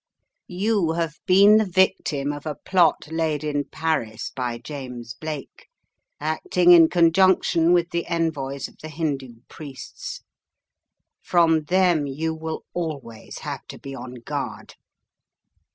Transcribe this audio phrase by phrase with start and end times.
[0.47, 5.67] "You have been the victim of a plot laid in Paris by James Blake,
[6.19, 10.21] acting in conjunction with the en voys of the Hindoo priests.
[11.21, 14.73] From them you will always have to be on guard.